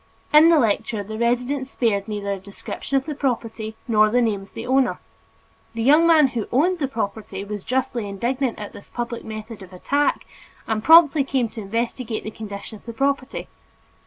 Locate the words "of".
2.97-3.05, 4.41-4.53, 9.61-9.71, 12.79-12.87